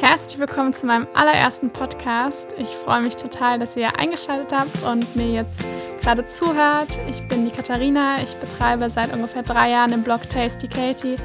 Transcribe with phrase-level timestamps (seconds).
[0.00, 2.54] Herzlich willkommen zu meinem allerersten Podcast.
[2.56, 5.64] Ich freue mich total, dass ihr eingeschaltet habt und mir jetzt
[6.02, 7.00] gerade zuhört.
[7.10, 8.22] Ich bin die Katharina.
[8.22, 11.16] Ich betreibe seit ungefähr drei Jahren den Blog Tasty Katie.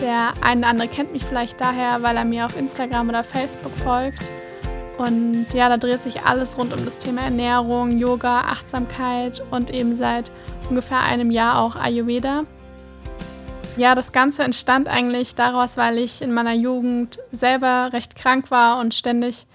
[0.00, 3.72] Der eine oder andere kennt mich vielleicht daher, weil er mir auf Instagram oder Facebook
[3.78, 4.30] folgt.
[4.96, 9.96] Und ja, da dreht sich alles rund um das Thema Ernährung, Yoga, Achtsamkeit und eben
[9.96, 10.30] seit
[10.68, 12.44] ungefähr einem Jahr auch Ayurveda.
[13.80, 18.78] Ja, das Ganze entstand eigentlich daraus, weil ich in meiner Jugend selber recht krank war
[18.78, 19.46] und ständig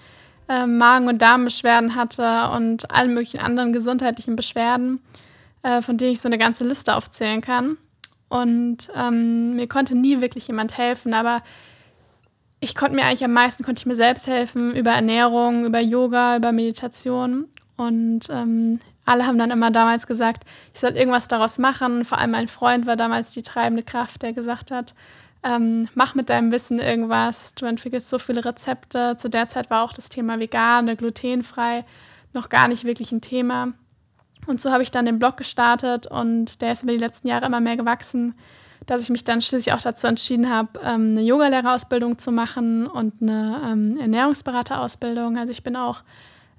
[0.48, 4.98] äh, Magen- und Darmbeschwerden hatte und alle möglichen anderen gesundheitlichen Beschwerden,
[5.62, 7.78] äh, von denen ich so eine ganze Liste aufzählen kann.
[8.28, 11.40] Und ähm, mir konnte nie wirklich jemand helfen, aber
[12.58, 16.36] ich konnte mir eigentlich am meisten konnte ich mir selbst helfen über Ernährung, über Yoga,
[16.36, 17.44] über Meditation.
[17.76, 22.04] Und ähm, alle haben dann immer damals gesagt, ich soll irgendwas daraus machen.
[22.04, 24.94] Vor allem mein Freund war damals die treibende Kraft, der gesagt hat,
[25.42, 27.54] ähm, mach mit deinem Wissen irgendwas.
[27.54, 29.16] Du entwickelst so viele Rezepte.
[29.16, 31.84] Zu der Zeit war auch das Thema vegan glutenfrei
[32.32, 33.72] noch gar nicht wirklich ein Thema.
[34.46, 37.46] Und so habe ich dann den Blog gestartet und der ist über die letzten Jahre
[37.46, 38.34] immer mehr gewachsen
[38.86, 43.20] dass ich mich dann schließlich auch dazu entschieden habe, ähm, eine Yogalehrerausbildung zu machen und
[43.20, 45.36] eine ähm, Ernährungsberaterausbildung.
[45.36, 46.02] Also ich bin auch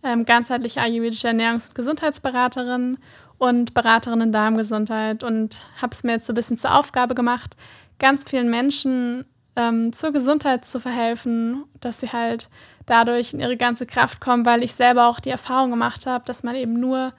[0.08, 2.98] ähm, ganzheitliche ayurvedische Ernährungs- und Gesundheitsberaterin
[3.38, 7.56] und Beraterin in Darmgesundheit und habe es mir jetzt so ein bisschen zur Aufgabe gemacht,
[8.00, 12.50] ganz vielen Menschen ähm, zur Gesundheit zu verhelfen, dass sie halt
[12.86, 16.44] dadurch in ihre ganze Kraft kommen, weil ich selber auch die Erfahrung gemacht habe, dass
[16.44, 17.14] man eben nur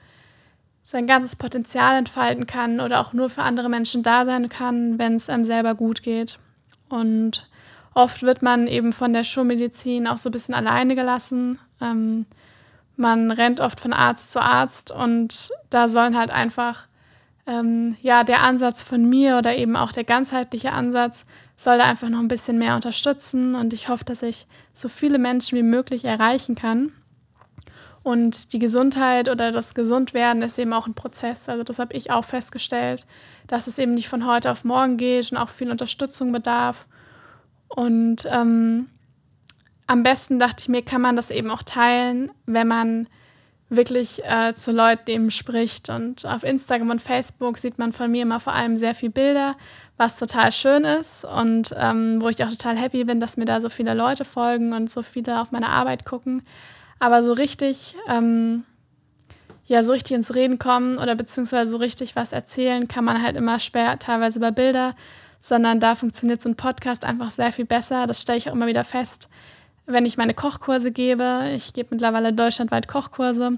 [0.83, 5.15] sein ganzes Potenzial entfalten kann oder auch nur für andere Menschen da sein kann, wenn
[5.15, 6.39] es einem selber gut geht.
[6.89, 7.47] Und
[7.93, 11.59] oft wird man eben von der Schulmedizin auch so ein bisschen alleine gelassen.
[11.79, 12.25] Ähm,
[12.99, 16.87] man rennt oft von Arzt zu Arzt und da sollen halt einfach,
[17.47, 21.25] ähm, ja, der Ansatz von mir oder eben auch der ganzheitliche Ansatz
[21.55, 25.17] soll da einfach noch ein bisschen mehr unterstützen und ich hoffe, dass ich so viele
[25.17, 26.91] Menschen wie möglich erreichen kann.
[28.03, 31.49] Und die Gesundheit oder das Gesundwerden ist eben auch ein Prozess.
[31.49, 33.05] Also das habe ich auch festgestellt,
[33.47, 36.87] dass es eben nicht von heute auf morgen geht und auch viel Unterstützung bedarf.
[37.67, 38.87] Und ähm,
[39.89, 43.07] am besten dachte ich mir, kann man das eben auch teilen, wenn man
[43.69, 45.89] wirklich äh, zu Leuten eben spricht.
[45.89, 49.55] Und auf Instagram und Facebook sieht man von mir immer vor allem sehr viele Bilder,
[49.97, 53.59] was total schön ist und ähm, wo ich auch total happy bin, dass mir da
[53.61, 56.43] so viele Leute folgen und so viele auf meine Arbeit gucken.
[56.99, 58.65] Aber so richtig, ähm,
[59.65, 63.35] ja, so richtig ins Reden kommen oder beziehungsweise so richtig was erzählen, kann man halt
[63.35, 64.95] immer schwer, teilweise über Bilder,
[65.39, 68.05] sondern da funktioniert so ein Podcast einfach sehr viel besser.
[68.05, 69.29] Das stelle ich auch immer wieder fest,
[69.89, 71.51] wenn ich meine Kochkurse gebe.
[71.55, 73.57] Ich gebe mittlerweile deutschlandweit Kochkurse.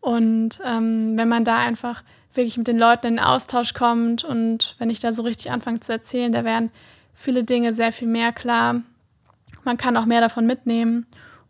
[0.00, 2.02] Und ähm, wenn man da einfach
[2.34, 5.80] wirklich mit den Leuten in den Austausch kommt und wenn ich da so richtig anfange
[5.80, 6.70] zu erzählen, da werden
[7.14, 8.80] viele Dinge sehr viel mehr klar.
[9.64, 11.06] Man kann auch mehr davon mitnehmen.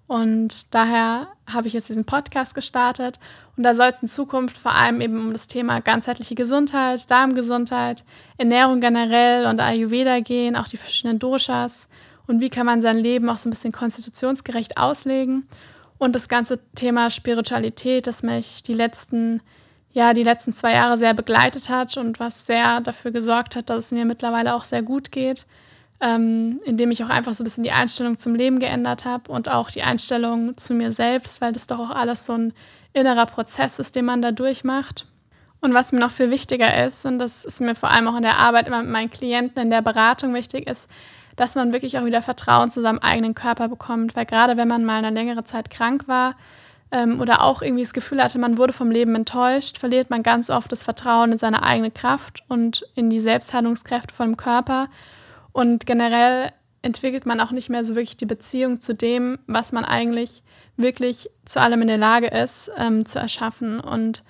[0.06, 3.20] Und daher habe ich jetzt diesen Podcast gestartet.
[3.56, 8.04] Und da soll es in Zukunft vor allem eben um das Thema ganzheitliche Gesundheit, Darmgesundheit,
[8.38, 11.88] Ernährung generell und Ayurveda gehen, auch die verschiedenen Doshas
[12.28, 15.48] und wie kann man sein Leben auch so ein bisschen konstitutionsgerecht auslegen.
[15.98, 19.42] Und das ganze Thema Spiritualität, das mich die letzten,
[19.90, 23.86] ja, die letzten zwei Jahre sehr begleitet hat und was sehr dafür gesorgt hat, dass
[23.86, 25.46] es mir mittlerweile auch sehr gut geht
[26.00, 29.48] ähm, indem ich auch einfach so ein bisschen die Einstellung zum Leben geändert habe und
[29.48, 32.52] auch die Einstellung zu mir selbst, weil das doch auch alles so ein
[32.92, 35.06] innerer Prozess ist, den man da durchmacht.
[35.60, 38.22] Und was mir noch viel wichtiger ist, und das ist mir vor allem auch in
[38.22, 40.88] der Arbeit immer mit meinen Klienten, in der Beratung wichtig ist,
[41.38, 44.16] dass man wirklich auch wieder Vertrauen zu seinem eigenen Körper bekommt.
[44.16, 46.34] Weil gerade wenn man mal eine längere Zeit krank war
[46.90, 50.50] ähm, oder auch irgendwie das Gefühl hatte, man wurde vom Leben enttäuscht, verliert man ganz
[50.50, 54.88] oft das Vertrauen in seine eigene Kraft und in die Selbstheilungskräfte vom Körper
[55.52, 56.50] und generell
[56.82, 60.42] entwickelt man auch nicht mehr so wirklich die Beziehung zu dem, was man eigentlich
[60.76, 63.80] wirklich zu allem in der Lage ist, ähm, zu erschaffen.
[63.80, 64.22] Und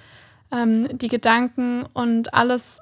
[0.50, 2.80] ähm, die Gedanken und alles,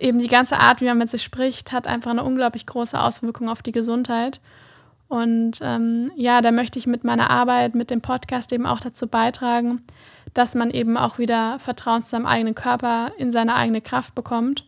[0.00, 3.48] eben die ganze Art, wie man mit sich spricht, hat einfach eine unglaublich große Auswirkung
[3.48, 4.40] auf die Gesundheit.
[5.08, 9.06] Und ähm, ja, da möchte ich mit meiner Arbeit, mit dem Podcast eben auch dazu
[9.06, 9.82] beitragen,
[10.32, 14.64] dass man eben auch wieder Vertrauen zu seinem eigenen Körper, in seine eigene Kraft bekommt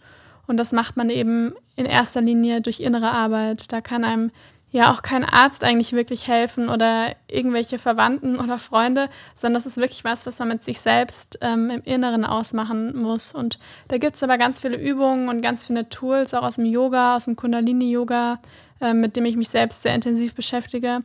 [0.46, 3.72] und das macht man eben in erster Linie durch innere Arbeit.
[3.72, 4.30] Da kann einem
[4.74, 9.76] ja auch kein Arzt eigentlich wirklich helfen oder irgendwelche Verwandten oder Freunde, sondern das ist
[9.76, 13.32] wirklich was, was man mit sich selbst ähm, im Inneren ausmachen muss.
[13.32, 16.64] Und da gibt es aber ganz viele Übungen und ganz viele Tools, auch aus dem
[16.64, 18.40] Yoga, aus dem Kundalini-Yoga,
[18.80, 21.04] äh, mit dem ich mich selbst sehr intensiv beschäftige,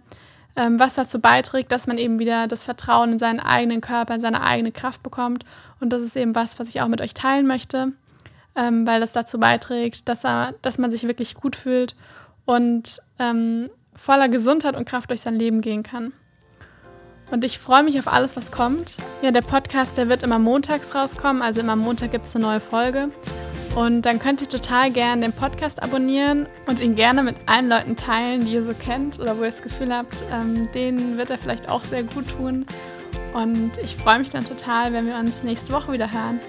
[0.55, 4.19] ähm, was dazu beiträgt, dass man eben wieder das Vertrauen in seinen eigenen Körper, in
[4.19, 5.45] seine eigene Kraft bekommt.
[5.79, 7.93] Und das ist eben was, was ich auch mit euch teilen möchte
[8.55, 11.95] ähm, weil das dazu beiträgt, dass, er, dass man sich wirklich gut fühlt
[12.49, 16.13] und ähm, voller Gesundheit und Kraft durch sein Leben gehen kann.
[17.29, 18.97] Und ich freue mich auf alles, was kommt.
[19.21, 22.59] Ja, der Podcast, der wird immer montags rauskommen, also immer Montag gibt es eine neue
[22.59, 23.09] Folge.
[23.75, 27.95] Und dann könnt ihr total gerne den Podcast abonnieren und ihn gerne mit allen Leuten
[27.95, 31.37] teilen, die ihr so kennt oder wo ihr das Gefühl habt, ähm, denen wird er
[31.37, 32.65] vielleicht auch sehr gut tun.
[33.35, 36.39] Und ich freue mich dann total, wenn wir uns nächste Woche wieder hören.